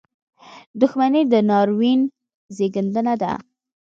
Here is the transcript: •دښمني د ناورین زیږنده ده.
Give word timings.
•دښمني 0.81 1.21
د 1.31 1.33
ناورین 1.49 2.01
زیږنده 2.55 3.13
ده. 3.21 3.33